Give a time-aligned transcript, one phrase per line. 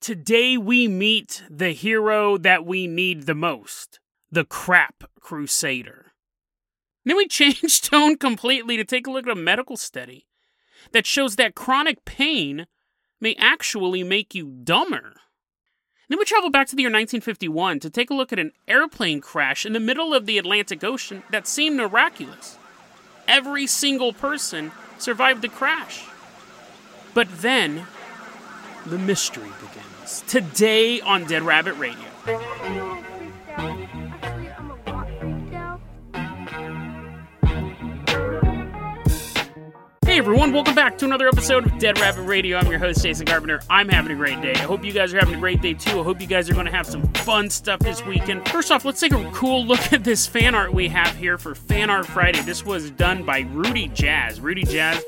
[0.00, 4.00] Today we meet the hero that we need the most
[4.32, 6.12] the crap crusader.
[7.04, 10.26] Then we change tone completely to take a look at a medical study
[10.92, 12.66] that shows that chronic pain
[13.20, 15.16] may actually make you dumber.
[16.08, 19.20] Then we travel back to the year 1951 to take a look at an airplane
[19.20, 22.56] crash in the middle of the Atlantic Ocean that seemed miraculous.
[23.28, 26.04] Every single person survived the crash.
[27.12, 27.86] But then,
[28.86, 29.89] the mystery begins.
[30.10, 32.04] Today on Dead Rabbit Radio.
[40.04, 42.58] Hey everyone, welcome back to another episode of Dead Rabbit Radio.
[42.58, 43.60] I'm your host, Jason Carpenter.
[43.70, 44.54] I'm having a great day.
[44.54, 46.00] I hope you guys are having a great day too.
[46.00, 48.48] I hope you guys are going to have some fun stuff this weekend.
[48.48, 51.54] First off, let's take a cool look at this fan art we have here for
[51.54, 52.40] Fan Art Friday.
[52.40, 54.40] This was done by Rudy Jazz.
[54.40, 55.00] Rudy Jazz,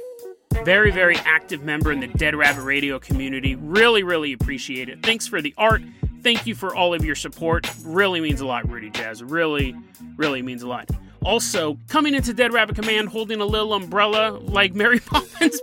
[0.65, 3.55] very, very active member in the Dead Rabbit Radio community.
[3.55, 5.03] Really, really appreciate it.
[5.03, 5.83] Thanks for the art.
[6.23, 7.69] Thank you for all of your support.
[7.85, 9.23] Really means a lot, Rudy Jazz.
[9.23, 9.75] Really,
[10.17, 10.89] really means a lot.
[11.25, 15.61] Also, coming into Dead Rabbit Command holding a little umbrella like Mary Poppins,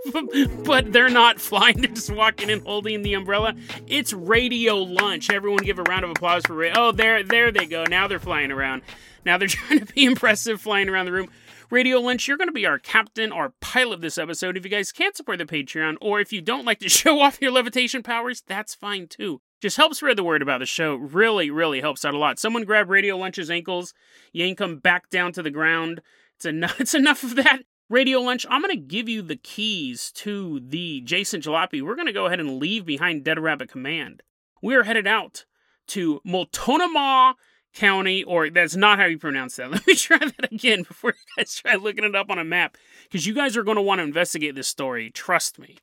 [0.63, 3.53] but they're not flying, they're just walking in holding the umbrella.
[3.87, 5.29] It's Radio Lunch.
[5.29, 6.79] Everyone give a round of applause for Radio.
[6.79, 7.83] Oh, there, there they go.
[7.83, 8.83] Now they're flying around.
[9.25, 11.29] Now they're trying to be impressive flying around the room.
[11.71, 14.57] Radio Lunch, you're going to be our captain, our pilot of this episode.
[14.57, 17.41] If you guys can't support the Patreon, or if you don't like to show off
[17.41, 19.41] your levitation powers, that's fine too.
[19.61, 20.95] Just help spread the word about the show.
[20.95, 22.39] Really, really helps out a lot.
[22.39, 23.93] Someone grab Radio Lunch's ankles,
[24.33, 26.01] yank him back down to the ground.
[26.37, 26.79] It's enough.
[26.81, 27.59] It's enough of that.
[27.87, 31.81] Radio Lunch, I'm going to give you the keys to the Jason Jalopy.
[31.81, 34.21] We're going to go ahead and leave behind Dead Rabbit Command.
[34.61, 35.45] We are headed out
[35.87, 37.35] to Multnomah
[37.73, 39.71] County, or that's not how you pronounce that.
[39.71, 42.77] Let me try that again before you guys try looking it up on a map,
[43.03, 45.09] because you guys are going to want to investigate this story.
[45.11, 45.77] Trust me.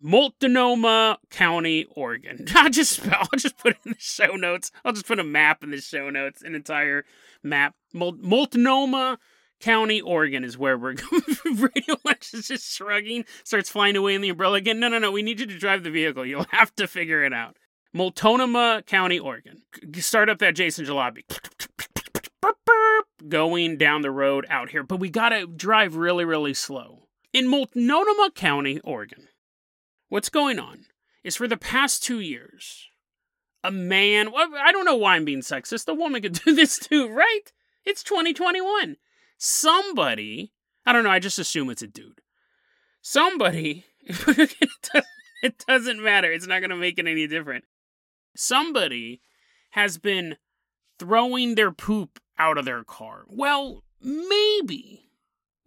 [0.00, 2.44] Multnomah County, Oregon.
[2.54, 4.70] I'll just I'll just put it in the show notes.
[4.84, 7.04] I'll just put a map in the show notes, an entire
[7.42, 7.74] map.
[7.92, 9.18] Multnomah
[9.60, 11.22] County, Oregon is where we're going.
[11.44, 14.78] Radio Lunch is just shrugging, starts flying away in the umbrella again.
[14.78, 15.10] No, no, no.
[15.10, 16.24] We need you to drive the vehicle.
[16.24, 17.56] You'll have to figure it out.
[17.98, 19.62] Multnomah County, Oregon.
[19.94, 21.24] Start up that Jason Jalopy.
[23.28, 27.08] Going down the road out here, but we gotta drive really, really slow.
[27.32, 29.26] In Multnomah County, Oregon,
[30.10, 30.84] what's going on
[31.24, 32.86] is for the past two years,
[33.64, 37.08] a man, I don't know why I'm being sexist, a woman could do this too,
[37.08, 37.52] right?
[37.84, 38.96] It's 2021.
[39.38, 40.52] Somebody,
[40.86, 42.20] I don't know, I just assume it's a dude.
[43.02, 47.64] Somebody, it doesn't matter, it's not to make it any different.
[48.40, 49.20] Somebody
[49.70, 50.36] has been
[51.00, 53.24] throwing their poop out of their car.
[53.26, 55.10] Well, maybe.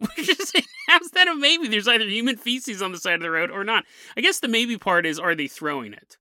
[0.88, 1.68] How's that a maybe?
[1.68, 3.84] There's either human feces on the side of the road or not.
[4.16, 6.16] I guess the maybe part is are they throwing it?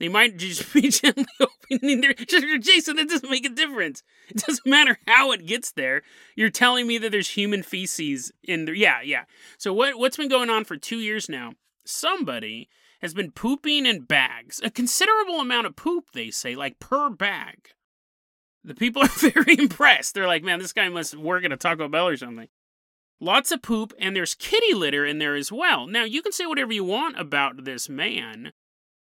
[0.00, 2.14] They might just be gently opening their.
[2.58, 4.02] Jason, that doesn't make a difference.
[4.30, 6.02] It doesn't matter how it gets there.
[6.36, 8.74] You're telling me that there's human feces in there.
[8.74, 9.24] Yeah, yeah.
[9.58, 11.52] So what what's been going on for two years now?
[11.84, 12.70] Somebody
[13.00, 16.12] has been pooping in bags, a considerable amount of poop.
[16.12, 17.68] They say, like per bag.
[18.64, 20.14] The people are very impressed.
[20.14, 22.48] They're like, man, this guy must work at a Taco Bell or something.
[23.18, 25.86] Lots of poop, and there's kitty litter in there as well.
[25.86, 28.52] Now, you can say whatever you want about this man.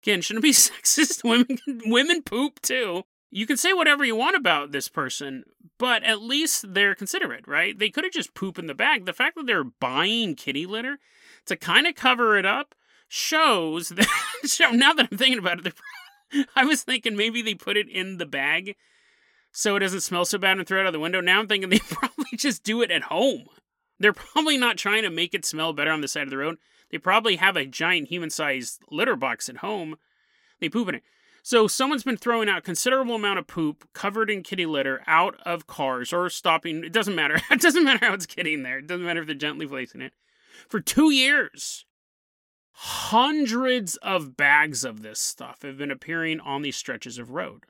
[0.03, 1.23] Again, shouldn't be sexist.
[1.23, 3.03] Women, women poop too.
[3.31, 5.45] You can say whatever you want about this person,
[5.79, 7.79] but at least they're considerate, right?
[7.79, 9.07] They could have just poop in the bag.
[9.07, 10.99] The fact that they're buying kitty litter
[11.47, 12.75] to kind of cover it up
[13.11, 14.07] shows that.
[14.73, 15.75] now that I'm thinking about it,
[16.57, 18.77] I was thinking maybe they put it in the bag
[19.53, 21.21] so it doesn't smell so bad and throw it out the window.
[21.21, 23.47] Now I'm thinking they probably just do it at home.
[23.99, 26.57] They're probably not trying to make it smell better on the side of the road.
[26.91, 29.97] They probably have a giant human sized litter box at home.
[30.61, 31.03] They poop in it.
[31.43, 35.67] So someone's been throwing out considerable amount of poop covered in kitty litter out of
[35.67, 36.85] cars or stopping.
[36.85, 37.41] It doesn't matter.
[37.51, 38.79] It doesn't matter how it's getting there.
[38.79, 40.13] It doesn't matter if they're gently placing it.
[40.69, 41.87] For two years,
[42.83, 47.65] hundreds of bags of this stuff have been appearing on these stretches of road.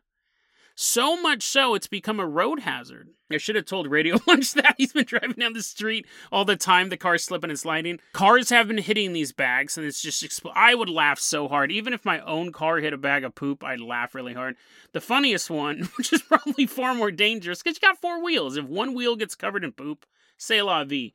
[0.77, 3.09] So much so, it's become a road hazard.
[3.31, 4.77] I should have told Radio Lunch that.
[4.79, 7.99] He's been driving down the street all the time, the car's slipping and sliding.
[8.13, 10.23] Cars have been hitting these bags, and it's just.
[10.23, 11.73] Expl- I would laugh so hard.
[11.73, 14.55] Even if my own car hit a bag of poop, I'd laugh really hard.
[14.93, 18.57] The funniest one, which is probably far more dangerous, because you got four wheels.
[18.57, 20.07] If one wheel gets covered in poop,
[20.39, 21.15] say la vie.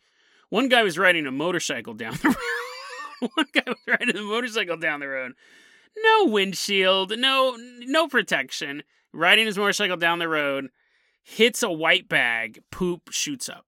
[0.50, 2.65] One guy was riding a motorcycle down the road.
[3.36, 5.34] one guy was riding a motorcycle down the road.
[5.98, 8.84] No windshield, no no protection
[9.16, 10.70] riding his motorcycle down the road,
[11.24, 13.66] hits a white bag, poop shoots up.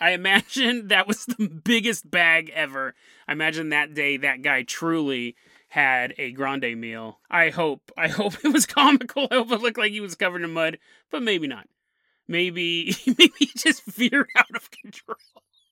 [0.00, 2.94] I imagine that was the biggest bag ever.
[3.28, 5.36] I imagine that day that guy truly
[5.68, 7.18] had a grande meal.
[7.30, 9.28] I hope, I hope it was comical.
[9.30, 10.78] I hope it looked like he was covered in mud,
[11.10, 11.66] but maybe not.
[12.28, 15.16] Maybe, maybe he just veered out of control.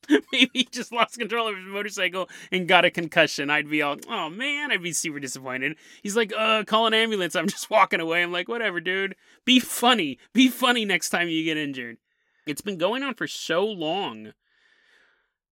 [0.33, 3.51] maybe he just lost control of his motorcycle and got a concussion.
[3.51, 5.77] I'd be all, oh man, I'd be super disappointed.
[6.03, 7.35] He's like, uh, call an ambulance.
[7.35, 8.23] I'm just walking away.
[8.23, 9.17] I'm like, whatever, dude.
[9.45, 10.19] Be funny.
[10.33, 11.99] Be funny next time you get injured.
[12.47, 14.33] It's been going on for so long.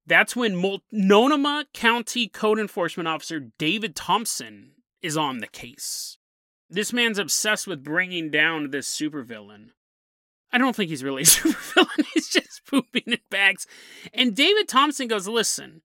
[0.06, 6.19] That's when Multnomah County Code Enforcement Officer David Thompson is on the case.
[6.69, 9.70] This man's obsessed with bringing down this supervillain.
[10.52, 12.04] I don't think he's really a supervillain.
[12.14, 13.66] He's just pooping in bags.
[14.12, 15.82] And David Thompson goes, listen,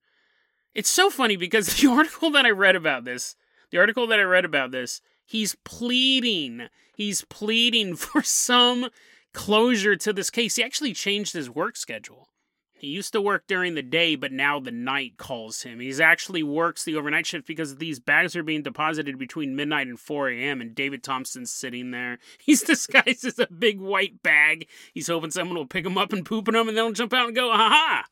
[0.74, 3.36] it's so funny because the article that I read about this,
[3.70, 8.88] the article that I read about this, he's pleading, he's pleading for some
[9.32, 10.56] closure to this case.
[10.56, 12.28] He actually changed his work schedule.
[12.78, 15.80] He used to work during the day, but now the night calls him.
[15.80, 19.98] He's actually works the overnight shift because these bags are being deposited between midnight and
[19.98, 20.60] 4 a.m.
[20.60, 22.18] and David Thompson's sitting there.
[22.38, 24.68] He's disguised as a big white bag.
[24.94, 27.12] He's hoping someone will pick him up and poop in him, and then he'll jump
[27.12, 28.04] out and go, "Aha!"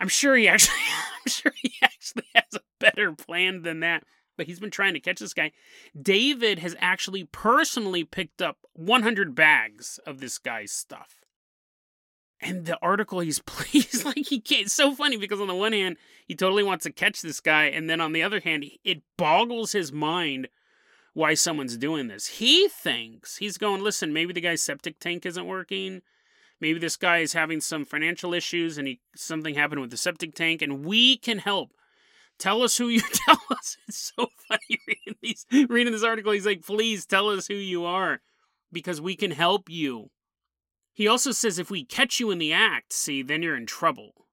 [0.00, 0.76] I'm sure he actually,
[1.26, 4.02] I'm sure he actually has a better plan than that.
[4.36, 5.50] But he's been trying to catch this guy.
[6.00, 11.24] David has actually personally picked up 100 bags of this guy's stuff
[12.40, 15.72] and the article he's pleased like he can't it's so funny because on the one
[15.72, 15.96] hand
[16.26, 19.72] he totally wants to catch this guy and then on the other hand it boggles
[19.72, 20.48] his mind
[21.18, 22.26] why someone's doing this.
[22.26, 26.02] He thinks he's going listen maybe the guy's septic tank isn't working.
[26.60, 30.36] Maybe this guy is having some financial issues and he something happened with the septic
[30.36, 31.72] tank and we can help.
[32.38, 33.76] Tell us who you tell us.
[33.88, 36.30] It's so funny reading these reading this article.
[36.30, 38.20] He's like please tell us who you are
[38.72, 40.10] because we can help you
[40.98, 44.26] he also says if we catch you in the act, see, then you're in trouble.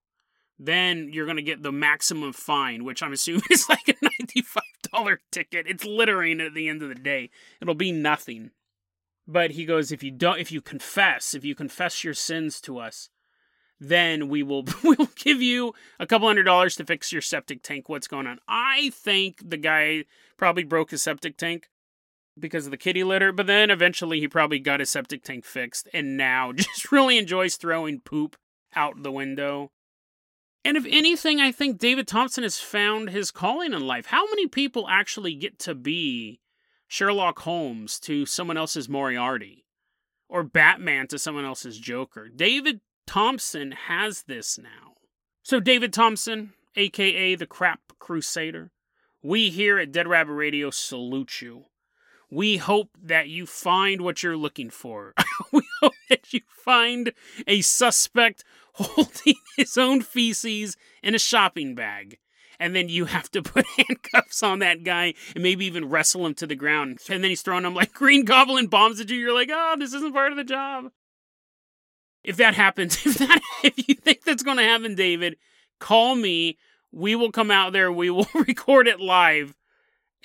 [0.57, 5.17] Then you're going to get the maximum fine, which I'm assuming is like a $95
[5.31, 5.67] ticket.
[5.67, 7.29] It's littering at the end of the day.
[7.61, 8.49] It'll be nothing.
[9.27, 12.79] But he goes, if you don't, if you confess, if you confess your sins to
[12.79, 13.09] us,
[13.79, 17.61] then we will we will give you a couple hundred dollars to fix your septic
[17.61, 17.89] tank.
[17.89, 18.39] What's going on?
[18.47, 21.69] I think the guy probably broke his septic tank
[22.37, 25.87] because of the kitty litter, but then eventually he probably got his septic tank fixed
[25.93, 28.35] and now just really enjoys throwing poop
[28.75, 29.71] out the window.
[30.63, 34.07] And if anything, I think David Thompson has found his calling in life.
[34.07, 36.41] How many people actually get to be
[36.87, 39.65] Sherlock Holmes to someone else's Moriarty
[40.27, 42.29] or Batman to someone else's Joker?
[42.29, 44.95] David Thompson has this now.
[45.43, 48.71] So, David Thompson, aka the Crap Crusader,
[49.21, 51.65] we here at Dead Rabbit Radio salute you.
[52.29, 55.13] We hope that you find what you're looking for.
[55.51, 57.13] we hope that you find
[57.47, 58.43] a suspect
[58.73, 62.17] holding his own feces in a shopping bag.
[62.59, 66.33] And then you have to put handcuffs on that guy and maybe even wrestle him
[66.35, 66.99] to the ground.
[67.09, 69.17] And then he's throwing him like green goblin bombs at you.
[69.17, 70.91] You're like, oh, this isn't part of the job.
[72.23, 75.37] If that happens, if that if you think that's gonna happen, David,
[75.79, 76.57] call me.
[76.91, 79.55] We will come out there, we will record it live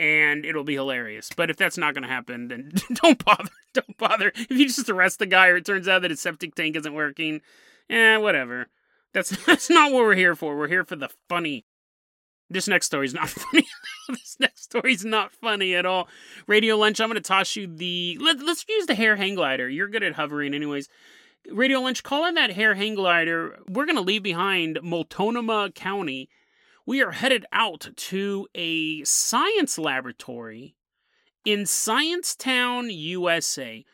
[0.01, 1.29] and it'll be hilarious.
[1.37, 3.51] But if that's not going to happen, then don't bother.
[3.75, 4.33] Don't bother.
[4.35, 6.95] If you just arrest the guy or it turns out that his septic tank isn't
[6.95, 7.43] working,
[7.91, 8.69] eh, whatever.
[9.13, 10.57] That's that's not what we're here for.
[10.57, 11.67] We're here for the funny.
[12.49, 13.67] This next story is not funny.
[14.09, 16.09] this next story is not funny at all.
[16.47, 18.17] Radio Lunch, I'm going to toss you the.
[18.21, 19.69] Let, let's use the hair hang glider.
[19.69, 20.89] You're good at hovering, anyways.
[21.53, 23.59] Radio Lunch, call in that hair hang glider.
[23.69, 26.31] We're going to leave behind Multnomah County
[26.91, 30.75] we are headed out to a science laboratory
[31.45, 33.85] in Sciencetown, USA.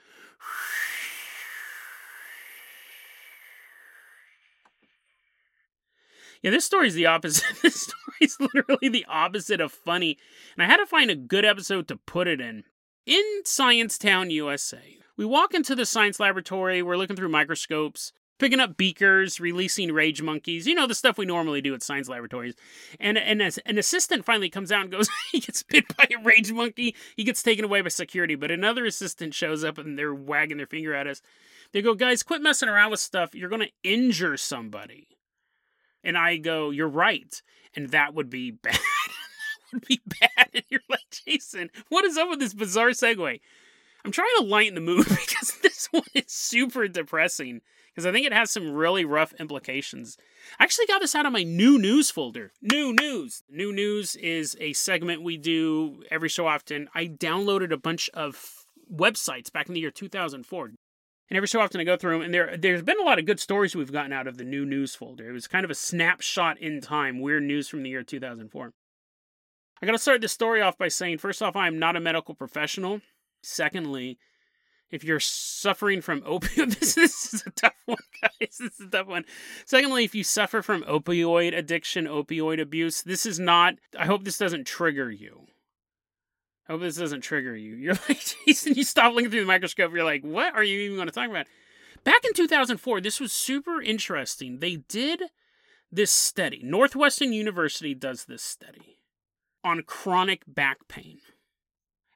[6.40, 7.44] Yeah, this story is the opposite.
[7.62, 10.16] This story is literally the opposite of funny.
[10.56, 12.64] And I had to find a good episode to put it in.
[13.04, 16.80] In Sciencetown, USA, we walk into the science laboratory.
[16.80, 21.26] We're looking through microscopes picking up beakers, releasing rage monkeys, you know, the stuff we
[21.26, 22.54] normally do at science laboratories.
[23.00, 26.52] And, and an assistant finally comes out and goes, he gets bit by a rage
[26.52, 26.94] monkey.
[27.16, 30.66] He gets taken away by security, but another assistant shows up and they're wagging their
[30.66, 31.22] finger at us.
[31.72, 33.34] They go, guys, quit messing around with stuff.
[33.34, 35.08] You're going to injure somebody.
[36.04, 37.42] And I go, you're right.
[37.74, 38.74] And that would be bad.
[38.74, 40.48] that would be bad.
[40.54, 43.40] And you're like, Jason, what is up with this bizarre segue?
[44.04, 47.60] I'm trying to lighten the mood because this one is super depressing
[47.96, 50.18] because I think it has some really rough implications.
[50.60, 52.52] I actually got this out of my new news folder.
[52.60, 53.42] New news.
[53.48, 56.90] New news is a segment we do every so often.
[56.94, 60.66] I downloaded a bunch of websites back in the year 2004.
[60.66, 60.76] And
[61.36, 63.40] every so often I go through them, and there there's been a lot of good
[63.40, 65.30] stories we've gotten out of the new news folder.
[65.30, 68.72] It was kind of a snapshot in time, weird news from the year 2004.
[69.82, 72.00] I got to start this story off by saying first off, I am not a
[72.00, 73.00] medical professional.
[73.42, 74.18] Secondly,
[74.90, 78.58] if you're suffering from opioid, this, this is a tough one, guys.
[78.58, 79.24] This is a tough one.
[79.64, 84.38] Secondly, if you suffer from opioid addiction, opioid abuse, this is not, I hope this
[84.38, 85.46] doesn't trigger you.
[86.68, 87.74] I hope this doesn't trigger you.
[87.76, 89.92] You're like, Jason, you stop looking through the microscope.
[89.92, 91.46] You're like, what are you even going to talk about?
[92.04, 94.60] Back in 2004, this was super interesting.
[94.60, 95.22] They did
[95.90, 96.60] this study.
[96.62, 98.98] Northwestern University does this study
[99.64, 101.18] on chronic back pain.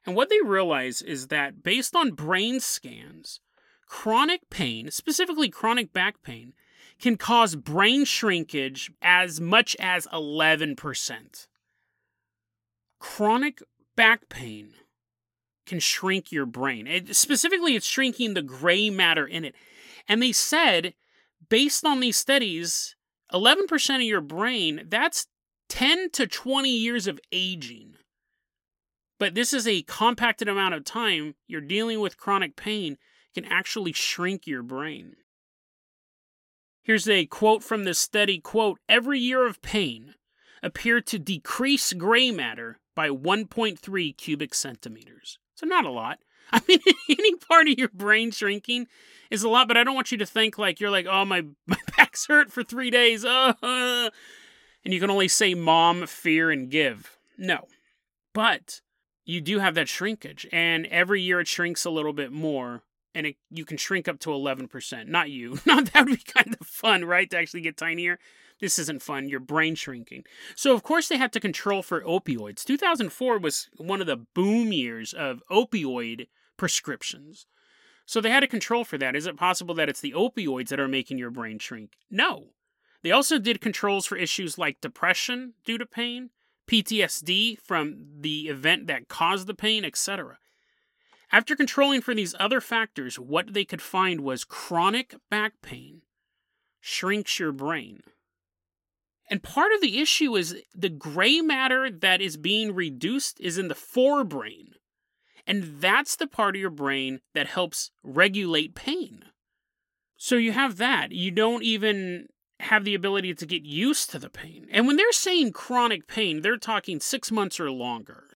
[0.05, 3.39] And what they realize is that based on brain scans,
[3.85, 6.53] chronic pain, specifically chronic back pain,
[6.99, 11.47] can cause brain shrinkage as much as 11%.
[12.99, 13.59] Chronic
[13.95, 14.73] back pain
[15.65, 16.87] can shrink your brain.
[16.87, 19.55] It, specifically, it's shrinking the gray matter in it.
[20.07, 20.93] And they said,
[21.49, 22.95] based on these studies,
[23.33, 25.27] 11% of your brain, that's
[25.69, 27.95] 10 to 20 years of aging.
[29.21, 31.35] But this is a compacted amount of time.
[31.45, 32.97] You're dealing with chronic pain,
[33.35, 35.15] can actually shrink your brain.
[36.81, 40.15] Here's a quote from this study quote, every year of pain
[40.63, 45.37] appeared to decrease gray matter by 1.3 cubic centimeters.
[45.53, 46.17] So not a lot.
[46.51, 46.79] I mean,
[47.11, 48.87] any part of your brain shrinking
[49.29, 51.43] is a lot, but I don't want you to think like you're like, oh, my,
[51.67, 53.23] my back's hurt for three days.
[53.23, 57.19] Uh, and you can only say mom, fear, and give.
[57.37, 57.67] No.
[58.33, 58.81] But
[59.31, 62.83] you do have that shrinkage, and every year it shrinks a little bit more,
[63.15, 65.07] and it, you can shrink up to 11%.
[65.07, 65.59] Not you.
[65.65, 67.29] Not that would be kind of fun, right?
[67.29, 68.19] To actually get tinier.
[68.59, 69.29] This isn't fun.
[69.29, 70.25] Your brain shrinking.
[70.55, 72.63] So, of course, they had to control for opioids.
[72.63, 77.47] 2004 was one of the boom years of opioid prescriptions.
[78.05, 79.15] So, they had to control for that.
[79.15, 81.93] Is it possible that it's the opioids that are making your brain shrink?
[82.09, 82.49] No.
[83.01, 86.29] They also did controls for issues like depression due to pain,
[86.71, 90.37] PTSD from the event that caused the pain, etc.
[91.31, 96.03] After controlling for these other factors, what they could find was chronic back pain
[96.79, 98.01] shrinks your brain.
[99.29, 103.67] And part of the issue is the gray matter that is being reduced is in
[103.67, 104.73] the forebrain.
[105.45, 109.25] And that's the part of your brain that helps regulate pain.
[110.17, 111.11] So you have that.
[111.11, 112.27] You don't even
[112.61, 114.67] have the ability to get used to the pain.
[114.71, 118.37] And when they're saying chronic pain, they're talking six months or longer.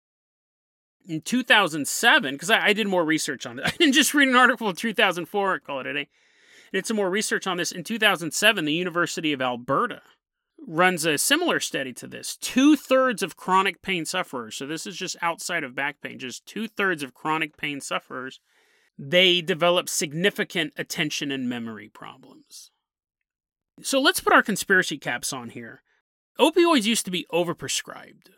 [1.07, 4.35] In 2007, because I, I, did more research on it, I didn't just read an
[4.35, 6.09] article in 2004, call it a day.
[6.71, 7.71] Did some more research on this.
[7.71, 10.01] In 2007, the University of Alberta
[10.65, 12.37] runs a similar study to this.
[12.37, 16.45] Two thirds of chronic pain sufferers, so this is just outside of back pain, just
[16.45, 18.39] two thirds of chronic pain sufferers,
[18.97, 22.70] they develop significant attention and memory problems.
[23.83, 25.81] So let's put our conspiracy caps on here.
[26.39, 28.29] Opioids used to be overprescribed.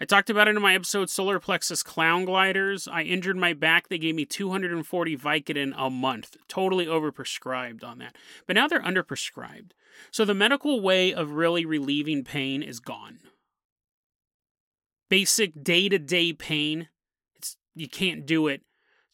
[0.00, 2.88] I talked about it in my episode Solar Plexus Clown Gliders.
[2.88, 3.88] I injured my back.
[3.88, 6.36] They gave me 240 Vicodin a month.
[6.48, 8.16] Totally overprescribed on that.
[8.46, 9.70] But now they're underprescribed.
[10.10, 13.20] So the medical way of really relieving pain is gone.
[15.08, 16.88] Basic day to day pain,
[17.36, 18.62] it's, you can't do it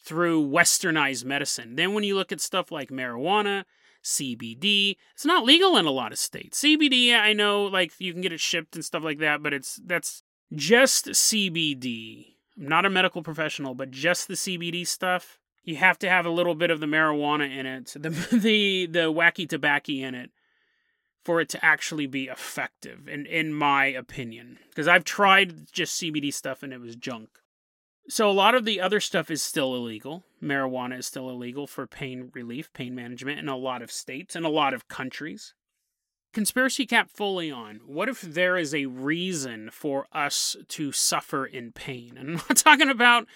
[0.02, 1.76] through westernized medicine.
[1.76, 3.64] Then when you look at stuff like marijuana,
[4.02, 4.96] CBD.
[5.12, 6.60] It's not legal in a lot of states.
[6.60, 9.80] CBD, I know, like you can get it shipped and stuff like that, but it's
[9.84, 10.22] that's
[10.54, 12.34] just CBD.
[12.58, 15.38] I'm not a medical professional, but just the CBD stuff.
[15.62, 19.12] You have to have a little bit of the marijuana in it, the the the
[19.12, 20.30] wacky tobacco in it,
[21.24, 23.08] for it to actually be effective.
[23.08, 27.39] In in my opinion, because I've tried just CBD stuff and it was junk.
[28.08, 30.24] So a lot of the other stuff is still illegal.
[30.42, 34.44] Marijuana is still illegal for pain relief, pain management in a lot of states and
[34.44, 35.54] a lot of countries.
[36.32, 37.80] Conspiracy cap fully on.
[37.86, 42.16] What if there is a reason for us to suffer in pain?
[42.16, 43.26] And I'm not talking about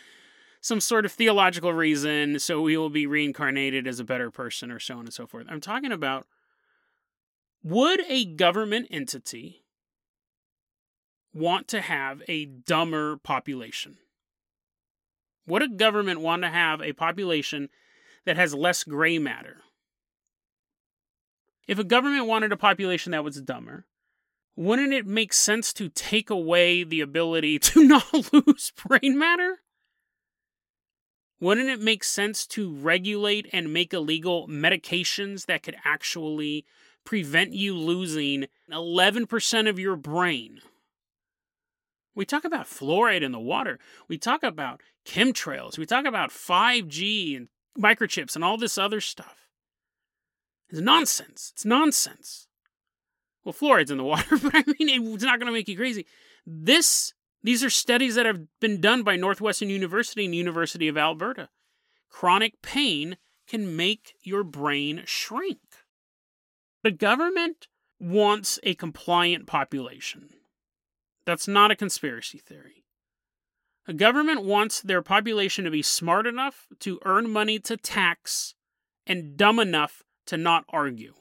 [0.60, 4.78] some sort of theological reason, so we will be reincarnated as a better person or
[4.78, 5.46] so on and so forth.
[5.48, 6.26] I'm talking about
[7.62, 9.64] would a government entity
[11.34, 13.98] want to have a dumber population?
[15.46, 17.68] Would a government want to have a population
[18.24, 19.58] that has less gray matter?
[21.66, 23.86] If a government wanted a population that was dumber,
[24.56, 29.60] wouldn't it make sense to take away the ability to not lose brain matter?
[31.40, 36.64] Wouldn't it make sense to regulate and make illegal medications that could actually
[37.04, 40.60] prevent you losing 11% of your brain?
[42.14, 43.78] We talk about fluoride in the water.
[44.08, 45.78] We talk about chemtrails.
[45.78, 49.48] We talk about 5G and microchips and all this other stuff.
[50.70, 51.50] It's nonsense.
[51.54, 52.46] It's nonsense.
[53.44, 56.06] Well, fluoride's in the water, but I mean, it's not going to make you crazy.
[56.46, 61.48] This, These are studies that have been done by Northwestern University and University of Alberta.
[62.08, 63.16] Chronic pain
[63.48, 65.58] can make your brain shrink.
[66.82, 67.66] The government
[67.98, 70.30] wants a compliant population.
[71.26, 72.84] That's not a conspiracy theory.
[73.86, 78.54] A government wants their population to be smart enough to earn money to tax
[79.06, 81.14] and dumb enough to not argue.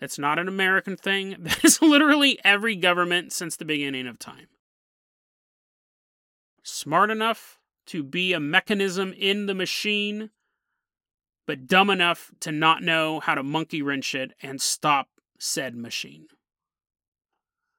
[0.00, 1.36] That's not an American thing.
[1.40, 4.48] That is literally every government since the beginning of time.
[6.64, 10.30] Smart enough to be a mechanism in the machine,
[11.46, 16.26] but dumb enough to not know how to monkey wrench it and stop said machine.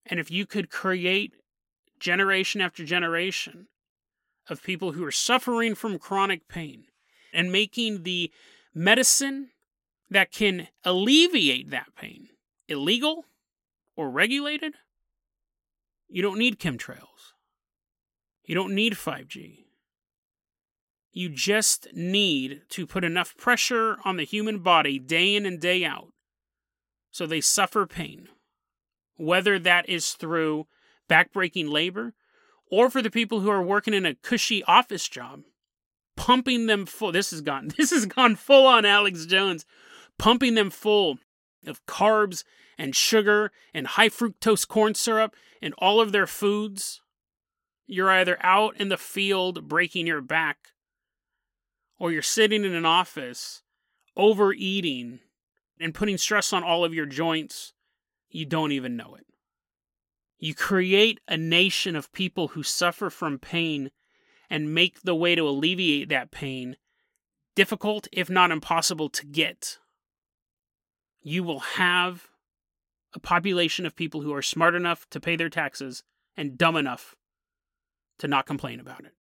[0.06, 1.34] And if you could create
[2.00, 3.68] generation after generation
[4.50, 6.86] of people who are suffering from chronic pain
[7.34, 8.32] and making the
[8.74, 9.50] medicine
[10.10, 12.30] that can alleviate that pain
[12.68, 13.26] illegal
[13.96, 14.74] or regulated,
[16.10, 17.34] you don't need chemtrails.
[18.44, 19.60] You don't need 5G.
[21.12, 25.86] You just need to put enough pressure on the human body day in and day
[25.86, 26.10] out
[27.12, 28.28] so they suffer pain,
[29.18, 30.68] whether that is through
[31.10, 32.14] backbreaking labor
[32.72, 35.44] or for the people who are working in a cushy office job,
[36.16, 37.12] pumping them full.
[37.12, 39.66] This has gone this has gone full on Alex Jones,
[40.18, 41.20] pumping them full
[41.66, 42.44] of carbs
[42.78, 47.02] and sugar and high fructose corn syrup and all of their foods.
[47.86, 50.70] You're either out in the field breaking your back
[52.00, 53.62] or you're sitting in an office
[54.16, 55.20] overeating
[55.80, 57.74] and putting stress on all of your joints,
[58.34, 59.26] you don't even know it.
[60.40, 63.92] You create a nation of people who suffer from pain
[64.50, 66.76] and make the way to alleviate that pain
[67.56, 69.78] difficult, if not impossible, to get.
[71.22, 72.28] You will have
[73.14, 76.04] a population of people who are smart enough to pay their taxes
[76.36, 77.16] and dumb enough
[78.20, 79.14] to not complain about it.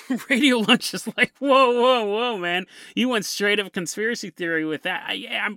[0.30, 2.66] Radio Lunch is like, whoa, whoa, whoa, man.
[2.94, 5.04] You went straight up conspiracy theory with that.
[5.06, 5.56] I, am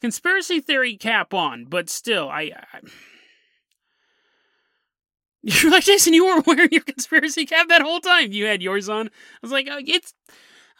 [0.00, 2.80] conspiracy theory cap on, but still, I, I.
[5.42, 6.12] You're like Jason.
[6.12, 8.32] You weren't wearing your conspiracy cap that whole time.
[8.32, 9.06] You had yours on.
[9.06, 10.12] I was like, oh, it's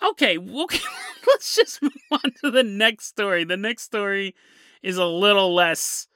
[0.02, 0.38] okay.
[0.38, 0.80] Okay,
[1.26, 3.44] let's just move on to the next story.
[3.44, 4.34] The next story
[4.82, 6.08] is a little less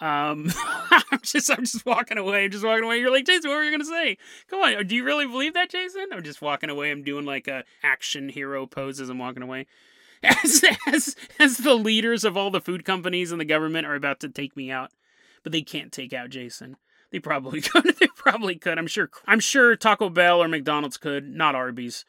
[0.00, 0.50] um,
[0.90, 2.44] I'm just, I'm just walking away.
[2.44, 2.98] I'm just walking away.
[2.98, 4.18] You're like, Jason, what were you gonna say?
[4.48, 6.06] Come on, do you really believe that, Jason?
[6.12, 6.90] I'm just walking away.
[6.90, 9.66] I'm doing like a action hero pose as I'm walking away.
[10.22, 14.18] As, as, as the leaders of all the food companies and the government are about
[14.20, 14.90] to take me out,
[15.42, 16.78] but they can't take out Jason.
[17.10, 17.94] They probably could.
[17.98, 18.78] they probably could.
[18.78, 19.10] I'm sure.
[19.26, 22.06] I'm sure Taco Bell or McDonald's could, not Arby's.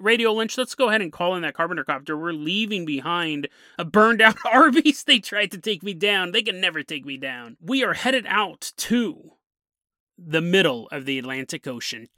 [0.00, 2.16] Radio Lynch, let's go ahead and call in that carpenter copter.
[2.16, 5.04] We're leaving behind a burned out Arby's.
[5.04, 6.32] They tried to take me down.
[6.32, 7.56] They can never take me down.
[7.60, 9.32] We are headed out to
[10.18, 12.08] the middle of the Atlantic Ocean.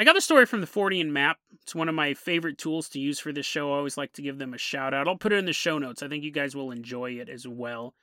[0.00, 1.38] I got the story from the Fortean map.
[1.62, 3.72] It's one of my favorite tools to use for this show.
[3.72, 5.06] I always like to give them a shout out.
[5.06, 6.02] I'll put it in the show notes.
[6.02, 7.94] I think you guys will enjoy it as well.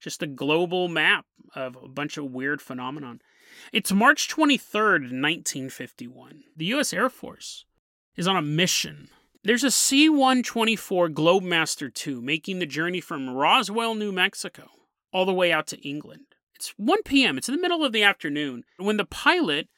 [0.00, 1.24] Just a global map
[1.54, 3.20] of a bunch of weird phenomenon.
[3.72, 6.44] It's March 23rd, 1951.
[6.56, 6.92] The U.S.
[6.92, 7.64] Air Force
[8.16, 9.08] is on a mission.
[9.44, 14.70] There's a C 124 Globemaster II making the journey from Roswell, New Mexico,
[15.12, 16.26] all the way out to England.
[16.54, 19.68] It's 1 p.m., it's in the middle of the afternoon, when the pilot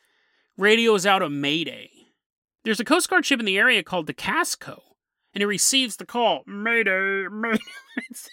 [0.56, 1.90] radios out a mayday.
[2.64, 4.82] There's a Coast Guard ship in the area called the Casco,
[5.34, 7.58] and it receives the call Mayday, Mayday.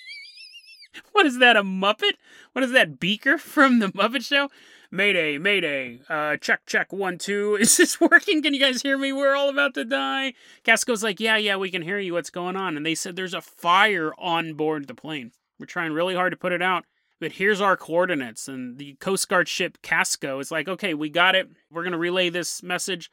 [1.12, 2.14] what is that, a Muppet?
[2.54, 4.50] What is that, Beaker from the Muppet Show?
[4.96, 7.56] Mayday, Mayday, uh, check, check, one, two.
[7.60, 8.42] Is this working?
[8.42, 9.12] Can you guys hear me?
[9.12, 10.34] We're all about to die.
[10.64, 12.14] Casco's like, yeah, yeah, we can hear you.
[12.14, 12.78] What's going on?
[12.78, 15.32] And they said there's a fire on board the plane.
[15.60, 16.86] We're trying really hard to put it out,
[17.20, 18.48] but here's our coordinates.
[18.48, 21.50] And the Coast Guard ship Casco is like, okay, we got it.
[21.70, 23.12] We're going to relay this message.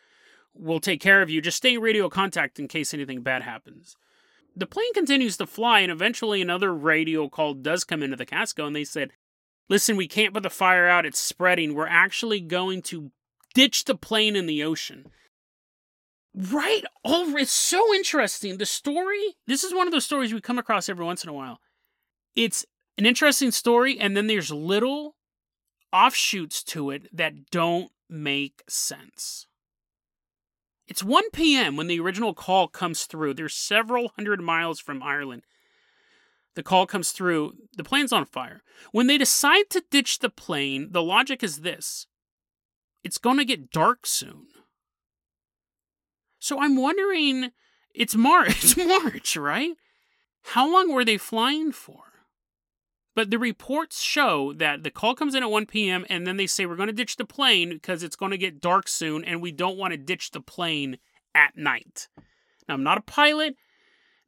[0.55, 1.41] We'll take care of you.
[1.41, 3.97] Just stay radio contact in case anything bad happens.
[4.55, 8.67] The plane continues to fly, and eventually another radio call does come into the Casco,
[8.67, 9.13] and they said,
[9.73, 11.75] listen, we can't put the fire out, it's spreading.
[11.75, 13.11] We're actually going to
[13.55, 15.07] ditch the plane in the ocean.
[16.35, 16.85] Right?
[17.03, 18.59] Oh, it's so interesting.
[18.59, 21.33] The story, this is one of those stories we come across every once in a
[21.33, 21.59] while.
[22.37, 22.67] It's
[22.99, 25.17] an interesting story, and then there's little
[25.91, 29.47] offshoots to it that don't make sense.
[30.87, 31.79] It's 1 p.m.
[31.79, 33.33] when the original call comes through.
[33.33, 35.45] They're several hundred miles from Ireland
[36.55, 38.63] the call comes through, the plane's on fire.
[38.91, 42.07] When they decide to ditch the plane, the logic is this
[43.05, 44.47] it's going to get dark soon.
[46.39, 47.51] So I'm wondering,
[47.95, 49.73] it's March, it's March, right?
[50.43, 52.13] How long were they flying for?
[53.15, 56.07] But the reports show that the call comes in at 1 p.m.
[56.09, 58.61] and then they say we're going to ditch the plane because it's going to get
[58.61, 60.99] dark soon and we don't want to ditch the plane
[61.35, 62.09] at night.
[62.67, 63.57] Now, I'm not a pilot.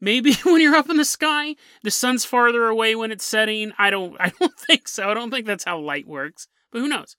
[0.05, 3.73] Maybe when you're up in the sky, the sun's farther away when it's setting.
[3.79, 5.09] I don't I don't think so.
[5.09, 6.47] I don't think that's how light works.
[6.71, 7.17] But who knows?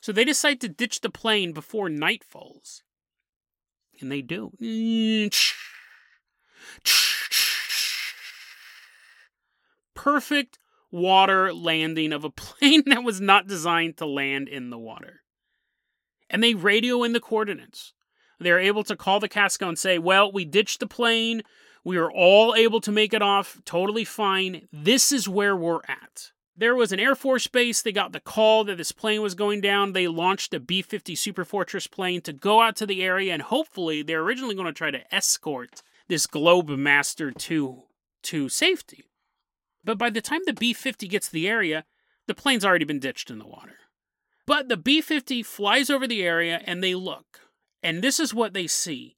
[0.00, 2.84] So they decide to ditch the plane before night falls.
[4.00, 4.52] And they do.
[9.96, 10.60] Perfect
[10.92, 15.22] water landing of a plane that was not designed to land in the water.
[16.30, 17.94] And they radio in the coordinates.
[18.38, 21.42] They're able to call the Casco and say, Well, we ditched the plane.
[21.88, 24.68] We are all able to make it off totally fine.
[24.70, 26.32] This is where we're at.
[26.54, 27.80] There was an Air Force base.
[27.80, 29.94] They got the call that this plane was going down.
[29.94, 33.40] They launched a B 50 Super Fortress plane to go out to the area, and
[33.40, 37.84] hopefully, they're originally going to try to escort this Globemaster to,
[38.24, 39.06] to safety.
[39.82, 41.86] But by the time the B 50 gets to the area,
[42.26, 43.78] the plane's already been ditched in the water.
[44.44, 47.40] But the B 50 flies over the area and they look.
[47.82, 49.16] And this is what they see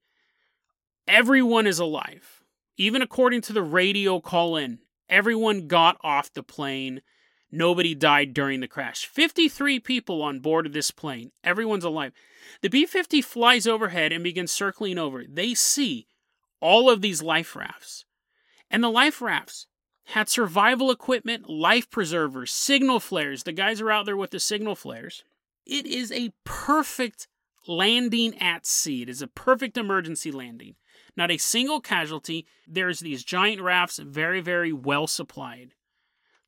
[1.08, 2.39] everyone is alive.
[2.80, 7.02] Even according to the radio call in, everyone got off the plane.
[7.52, 9.04] Nobody died during the crash.
[9.04, 11.30] 53 people on board of this plane.
[11.44, 12.14] Everyone's alive.
[12.62, 15.24] The B 50 flies overhead and begins circling over.
[15.28, 16.06] They see
[16.58, 18.06] all of these life rafts.
[18.70, 19.66] And the life rafts
[20.06, 23.42] had survival equipment, life preservers, signal flares.
[23.42, 25.22] The guys are out there with the signal flares.
[25.66, 27.28] It is a perfect
[27.68, 29.02] landing at sea.
[29.02, 30.76] It is a perfect emergency landing.
[31.20, 32.46] Not a single casualty.
[32.66, 35.74] There's these giant rafts, very, very well supplied.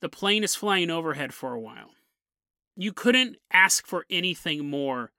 [0.00, 1.90] The plane is flying overhead for a while.
[2.74, 5.12] You couldn't ask for anything more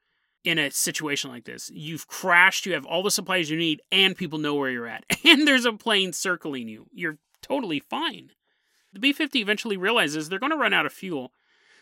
[0.44, 1.70] in a situation like this.
[1.72, 5.06] You've crashed, you have all the supplies you need, and people know where you're at.
[5.24, 6.88] And there's a plane circling you.
[6.92, 8.32] You're totally fine.
[8.92, 11.32] The B 50 eventually realizes they're going to run out of fuel.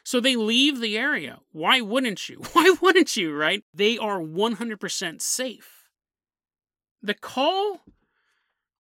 [0.04, 1.40] So they leave the area.
[1.54, 2.42] Why wouldn't you?
[2.52, 3.64] Why wouldn't you, right?
[3.74, 5.81] They are 100% safe.
[7.02, 7.82] The call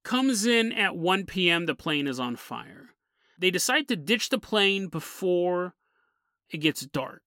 [0.03, 1.65] comes in at 1 p.m.
[1.65, 2.89] The plane is on fire.
[3.37, 5.73] They decide to ditch the plane before
[6.49, 7.21] it gets dark.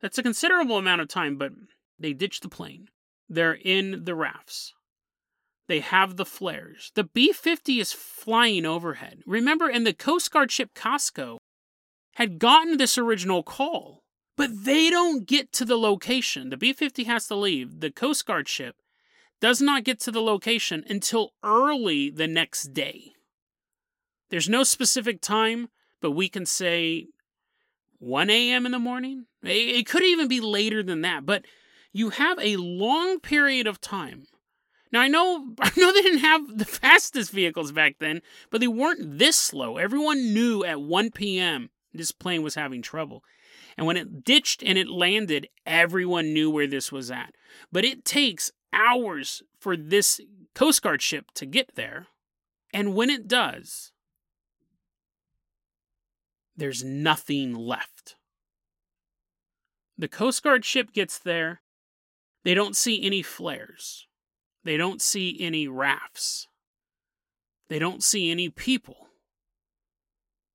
[0.00, 1.52] That's a considerable amount of time, but
[1.98, 2.88] they ditch the plane.
[3.28, 4.74] They're in the rafts.
[5.68, 6.92] They have the flares.
[6.94, 9.22] The B 50 is flying overhead.
[9.26, 11.38] Remember, and the Coast Guard ship Casco
[12.14, 14.04] had gotten this original call,
[14.36, 16.50] but they don't get to the location.
[16.50, 17.80] The B 50 has to leave.
[17.80, 18.76] The Coast Guard ship
[19.40, 23.12] does not get to the location until early the next day.
[24.30, 25.68] There's no specific time,
[26.00, 27.06] but we can say
[27.98, 28.66] 1 a.m.
[28.66, 29.26] in the morning.
[29.42, 31.44] It could even be later than that, but
[31.92, 34.26] you have a long period of time
[34.92, 38.68] now I know I know they didn't have the fastest vehicles back then, but they
[38.68, 39.76] weren't this slow.
[39.76, 41.70] Everyone knew at 1 p.m.
[41.92, 43.22] this plane was having trouble.
[43.76, 47.34] And when it ditched and it landed, everyone knew where this was at.
[47.70, 50.20] But it takes hours for this
[50.54, 52.06] Coast Guard ship to get there.
[52.72, 53.92] And when it does,
[56.56, 58.16] there's nothing left.
[59.98, 61.62] The Coast Guard ship gets there.
[62.44, 64.06] They don't see any flares.
[64.62, 66.48] They don't see any rafts.
[67.68, 69.08] They don't see any people.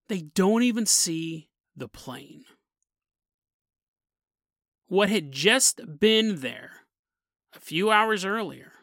[0.08, 2.44] They don't even see the plane.
[4.88, 6.81] What had just been there
[7.56, 8.74] a few hours earlier,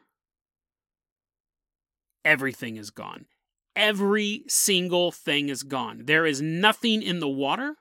[2.24, 3.26] everything is gone.
[3.74, 6.02] Every single thing is gone.
[6.04, 7.76] There is nothing in the water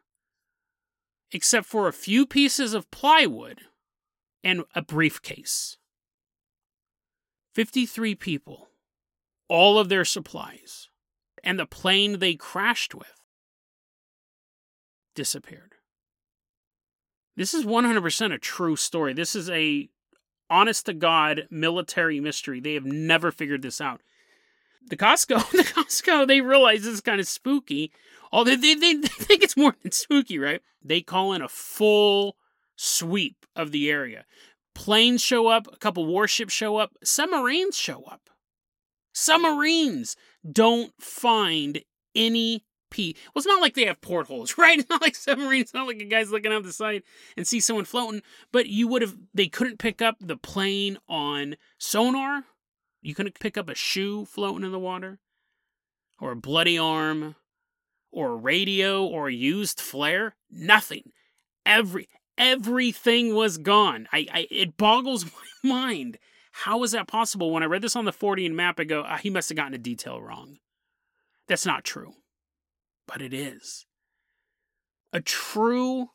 [1.31, 3.61] except for a few pieces of plywood
[4.43, 5.77] and a briefcase.
[7.55, 8.69] 53 people,
[9.49, 10.87] all of their supplies,
[11.43, 13.17] and the plane they crashed with
[15.15, 15.73] disappeared.
[17.35, 19.13] This is 100% a true story.
[19.13, 19.89] This is a
[20.49, 22.59] honest to God military mystery.
[22.59, 24.01] They have never figured this out.
[24.89, 27.91] The Costco, the Costco, they realize this is kind of spooky.
[28.31, 30.61] Although they, they, they think it's more than spooky, right?
[30.83, 32.37] They call in a full
[32.75, 34.25] sweep of the area.
[34.75, 38.29] Planes show up, a couple warships show up, submarines show up.
[39.11, 40.15] Submarines
[40.49, 41.81] don't find
[42.13, 43.15] any P.
[43.27, 44.79] Well, it's not like they have portholes, right?
[44.79, 45.65] It's not like submarines.
[45.65, 47.03] It's not like a guy's looking out the side
[47.35, 48.21] and see someone floating.
[48.51, 52.43] But you would have, they couldn't pick up the plane on sonar.
[53.01, 55.19] You couldn't pick up a shoe floating in the water,
[56.19, 57.35] or a bloody arm,
[58.11, 60.35] or a radio, or a used flare.
[60.49, 61.11] Nothing.
[61.65, 64.07] Every everything was gone.
[64.11, 65.25] I, I it boggles
[65.63, 66.17] my mind.
[66.51, 67.51] How is that possible?
[67.51, 69.75] When I read this on the Fortean map, I go, ah, he must have gotten
[69.75, 70.57] a detail wrong.
[71.47, 72.13] That's not true.
[73.07, 73.85] But it is.
[75.13, 76.09] a true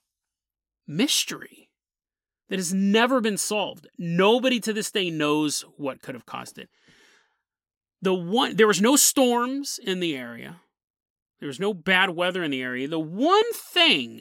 [0.86, 1.70] mystery
[2.48, 3.88] that has never been solved.
[3.98, 6.68] Nobody to this day knows what could have caused it.
[8.02, 10.60] The one there was no storms in the area.
[11.40, 12.86] There was no bad weather in the area.
[12.86, 14.20] The one thing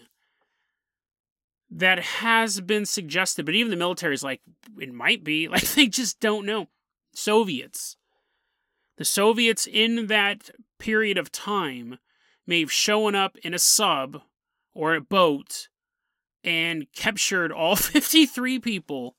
[1.70, 4.42] that has been suggested, but even the military is like,
[4.80, 6.68] it might be, like they just don't know.
[7.14, 7.98] Soviets.
[8.98, 11.98] The Soviets in that period of time
[12.46, 14.22] may have shown up in a sub
[14.74, 15.70] or a boat
[16.44, 19.16] and captured all 53 people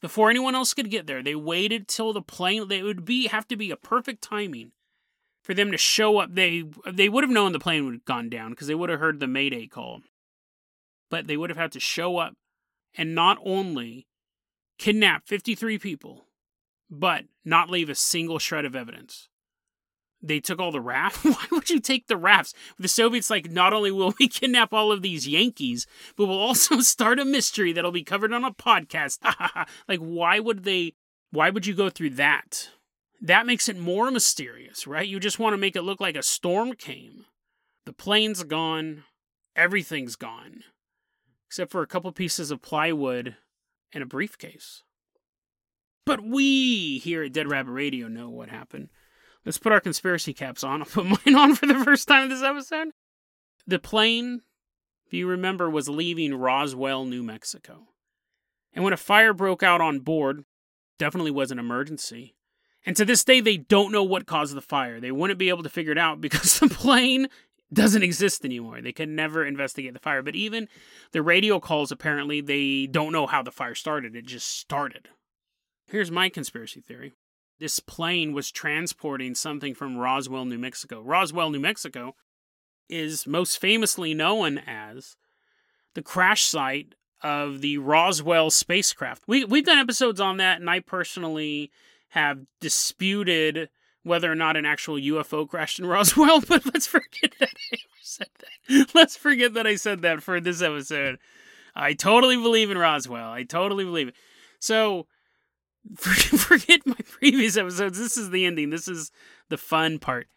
[0.00, 1.22] before anyone else could get there.
[1.22, 2.68] They waited till the plane.
[2.68, 4.72] They would be have to be a perfect timing
[5.42, 6.34] for them to show up.
[6.34, 9.00] They they would have known the plane would have gone down because they would have
[9.00, 10.00] heard the mayday call.
[11.10, 12.34] But they would have had to show up
[12.96, 14.06] and not only
[14.78, 16.26] kidnap 53 people,
[16.90, 19.28] but not leave a single shred of evidence
[20.22, 21.18] they took all the rafts.
[21.24, 22.54] Why would you take the rafts?
[22.78, 26.80] The Soviets like not only will we kidnap all of these Yankees, but we'll also
[26.80, 29.18] start a mystery that'll be covered on a podcast.
[29.88, 30.94] like why would they
[31.30, 32.70] why would you go through that?
[33.20, 35.06] That makes it more mysterious, right?
[35.06, 37.24] You just want to make it look like a storm came.
[37.86, 39.04] The plane's gone,
[39.56, 40.62] everything's gone.
[41.46, 43.36] Except for a couple pieces of plywood
[43.92, 44.82] and a briefcase.
[46.04, 48.88] But we here at Dead Rabbit Radio know what happened.
[49.44, 50.82] Let's put our conspiracy caps on.
[50.82, 52.88] I'll put mine on for the first time in this episode.
[53.66, 54.40] The plane,
[55.06, 57.88] if you remember, was leaving Roswell, New Mexico.
[58.72, 60.44] And when a fire broke out on board,
[60.98, 62.34] definitely was an emergency.
[62.84, 64.98] And to this day, they don't know what caused the fire.
[64.98, 67.28] They wouldn't be able to figure it out because the plane
[67.72, 68.80] doesn't exist anymore.
[68.80, 70.22] They could never investigate the fire.
[70.22, 70.68] But even
[71.12, 74.16] the radio calls, apparently, they don't know how the fire started.
[74.16, 75.08] It just started.
[75.86, 77.12] Here's my conspiracy theory
[77.62, 81.00] this plane was transporting something from Roswell, New Mexico.
[81.00, 82.16] Roswell, New Mexico
[82.88, 85.16] is most famously known as
[85.94, 89.22] the crash site of the Roswell spacecraft.
[89.28, 91.70] We we've done episodes on that and I personally
[92.08, 93.68] have disputed
[94.02, 98.28] whether or not an actual UFO crashed in Roswell, but let's forget that I said
[98.40, 98.88] that.
[98.92, 101.20] Let's forget that I said that for this episode.
[101.76, 103.30] I totally believe in Roswell.
[103.30, 104.16] I totally believe it.
[104.58, 105.06] So,
[105.96, 107.98] forget my previous episodes.
[107.98, 108.70] This is the ending.
[108.70, 109.10] This is
[109.48, 110.28] the fun part.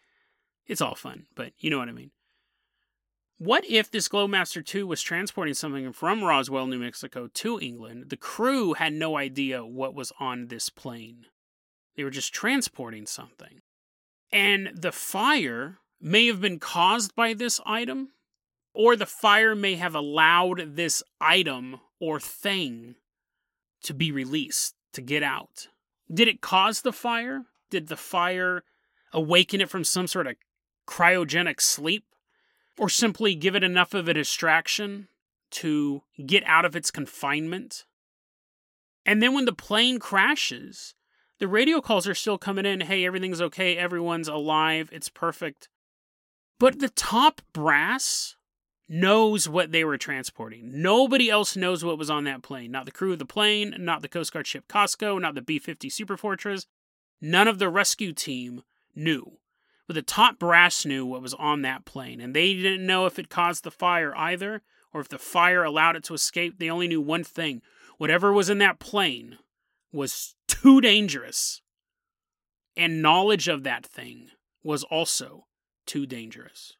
[0.68, 2.12] It's all fun, but you know what I mean.
[3.38, 8.06] What if this Globemaster 2 was transporting something from Roswell, New Mexico to England?
[8.10, 11.26] The crew had no idea what was on this plane.
[11.96, 13.62] They were just transporting something.
[14.32, 18.10] And the fire may have been caused by this item,
[18.74, 22.96] or the fire may have allowed this item or thing
[23.84, 25.68] to be released to get out.
[26.12, 27.46] Did it cause the fire?
[27.70, 28.64] Did the fire
[29.14, 30.36] awaken it from some sort of
[30.88, 32.06] cryogenic sleep?
[32.78, 35.08] Or simply give it enough of a distraction
[35.52, 37.86] to get out of its confinement?
[39.06, 40.94] And then when the plane crashes,
[41.40, 45.70] the radio calls are still coming in hey, everything's okay, everyone's alive, it's perfect.
[46.60, 48.36] But the top brass
[48.88, 50.82] knows what they were transporting.
[50.82, 52.71] Nobody else knows what was on that plane.
[52.71, 55.60] Not the crew of the plane, not the Coast Guard ship Costco, not the B
[55.60, 56.65] 50 Superfortress.
[57.21, 58.63] None of the rescue team
[58.95, 59.39] knew.
[59.88, 63.19] But the top brass knew what was on that plane, and they didn't know if
[63.19, 64.62] it caused the fire either,
[64.93, 66.58] or if the fire allowed it to escape.
[66.58, 67.62] They only knew one thing
[67.98, 69.38] whatever was in that plane
[69.91, 71.62] was too dangerous.
[72.76, 74.30] And knowledge of that thing
[74.63, 75.45] was also
[75.86, 76.74] too dangerous.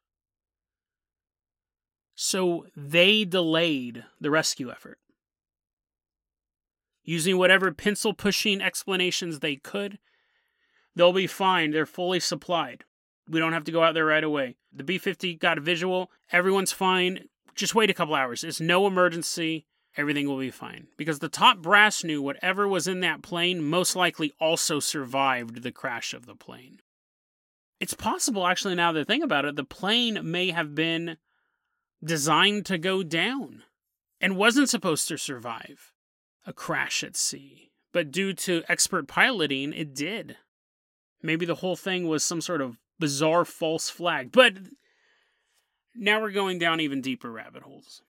[2.16, 4.98] So they delayed the rescue effort.
[7.04, 9.98] Using whatever pencil pushing explanations they could,
[10.96, 11.70] they'll be fine.
[11.70, 12.84] They're fully supplied.
[13.28, 14.56] We don't have to go out there right away.
[14.72, 16.10] The B 50 got a visual.
[16.32, 17.28] Everyone's fine.
[17.54, 18.42] Just wait a couple hours.
[18.42, 19.66] It's no emergency.
[19.96, 20.88] Everything will be fine.
[20.96, 25.72] Because the top brass knew whatever was in that plane most likely also survived the
[25.72, 26.80] crash of the plane.
[27.78, 31.18] It's possible, actually, now that I think about it, the plane may have been
[32.06, 33.62] designed to go down
[34.20, 35.92] and wasn't supposed to survive
[36.46, 37.70] a crash at sea.
[37.92, 40.36] But due to expert piloting, it did.
[41.22, 44.32] Maybe the whole thing was some sort of bizarre false flag.
[44.32, 44.54] But
[45.94, 48.02] now we're going down even deeper rabbit holes.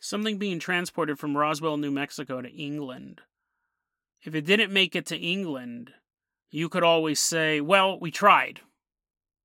[0.00, 3.20] Something being transported from Roswell, New Mexico to England.
[4.22, 5.92] If it didn't make it to England,
[6.50, 8.60] you could always say, well, we tried.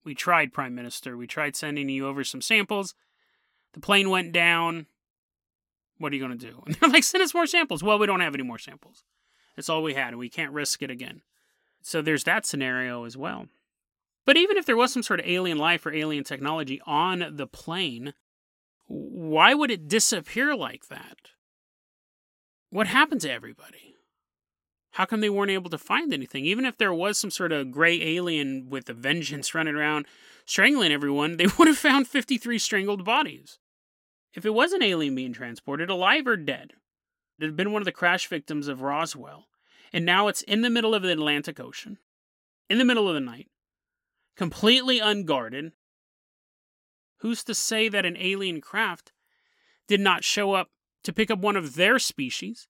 [0.03, 1.17] We tried, Prime Minister.
[1.17, 2.95] We tried sending you over some samples.
[3.77, 4.87] The plane went down.
[5.99, 6.63] What are you going to do?
[6.65, 7.83] And they're like, send us more samples.
[7.83, 9.03] Well, we don't have any more samples.
[9.55, 11.21] That's all we had, and we can't risk it again.
[11.83, 13.49] So there's that scenario as well.
[14.25, 17.45] But even if there was some sort of alien life or alien technology on the
[17.45, 18.15] plane,
[18.87, 21.17] Why would it disappear like that?
[22.71, 23.93] What happened to everybody?
[24.91, 26.45] How come they weren't able to find anything?
[26.45, 30.07] Even if there was some sort of gray alien with a vengeance running around
[30.45, 33.59] strangling everyone, they would have found 53 strangled bodies.
[34.33, 36.73] If it was an alien being transported, alive or dead,
[37.39, 39.47] it had been one of the crash victims of Roswell,
[39.93, 41.97] and now it's in the middle of the Atlantic Ocean,
[42.69, 43.47] in the middle of the night,
[44.35, 45.71] completely unguarded.
[47.21, 49.11] Who's to say that an alien craft
[49.87, 50.69] did not show up
[51.03, 52.67] to pick up one of their species?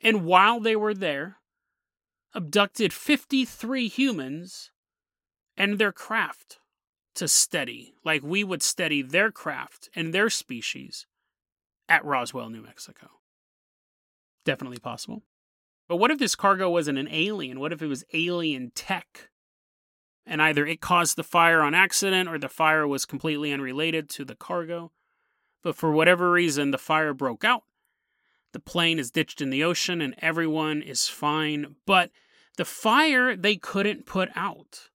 [0.00, 1.38] And while they were there,
[2.34, 4.70] abducted 53 humans
[5.56, 6.58] and their craft
[7.16, 11.06] to steady, like we would steady their craft and their species
[11.88, 13.08] at Roswell, New Mexico.
[14.44, 15.22] Definitely possible.
[15.88, 17.60] But what if this cargo wasn't an alien?
[17.60, 19.30] What if it was alien tech?
[20.24, 24.24] And either it caused the fire on accident or the fire was completely unrelated to
[24.24, 24.92] the cargo.
[25.62, 27.62] But for whatever reason, the fire broke out.
[28.52, 31.76] The plane is ditched in the ocean and everyone is fine.
[31.86, 32.10] But
[32.56, 34.90] the fire they couldn't put out.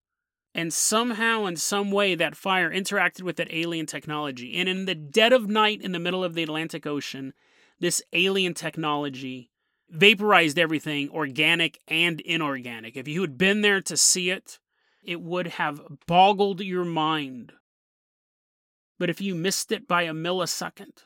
[0.53, 4.57] And somehow, in some way, that fire interacted with that alien technology.
[4.57, 7.33] And in the dead of night in the middle of the Atlantic Ocean,
[7.79, 9.49] this alien technology
[9.89, 12.97] vaporized everything, organic and inorganic.
[12.97, 14.59] If you had been there to see it,
[15.03, 17.53] it would have boggled your mind.
[18.99, 21.05] But if you missed it by a millisecond,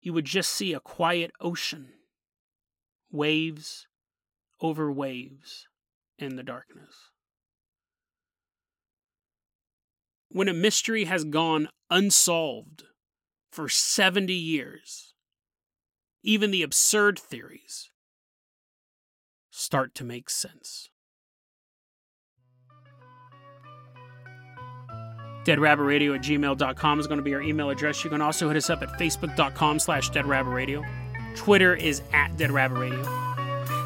[0.00, 1.88] you would just see a quiet ocean,
[3.10, 3.86] waves
[4.60, 5.66] over waves
[6.18, 7.11] in the darkness.
[10.32, 12.84] When a mystery has gone unsolved
[13.50, 15.14] for 70 years,
[16.22, 17.90] even the absurd theories
[19.50, 20.88] start to make sense.
[25.44, 28.04] deadrabbitradio at gmail.com is going to be our email address.
[28.04, 30.86] You can also hit us up at facebook.com slash deadrabbitradio.
[31.36, 33.31] Twitter is at deadrabbitradio.